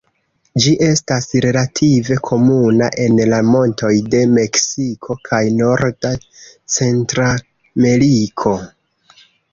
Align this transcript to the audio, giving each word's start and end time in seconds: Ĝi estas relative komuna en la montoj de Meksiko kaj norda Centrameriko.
Ĝi 0.63 0.71
estas 0.85 1.27
relative 1.45 2.17
komuna 2.29 2.87
en 3.05 3.21
la 3.33 3.41
montoj 3.49 3.93
de 4.15 4.23
Meksiko 4.37 5.19
kaj 5.29 5.43
norda 5.59 6.15
Centrameriko. 6.79 8.57